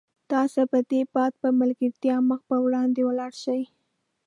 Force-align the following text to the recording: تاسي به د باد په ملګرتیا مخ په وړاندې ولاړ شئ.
تاسي 0.31 0.63
به 0.71 0.79
د 0.89 0.91
باد 1.13 1.33
په 1.41 1.49
ملګرتیا 1.59 2.15
مخ 2.29 2.39
په 2.49 2.57
وړاندې 2.65 3.01
ولاړ 3.05 3.31
شئ. 3.43 3.61